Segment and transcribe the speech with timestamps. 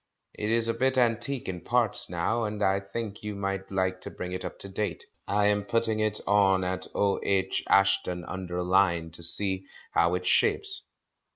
[0.33, 4.09] It is a bit antique in parts now, and I think you might like to
[4.09, 5.05] bring it up to date.
[5.27, 7.63] I am putting it on at O.H.
[7.69, 10.81] Ashton under Lyne to see how it shapes.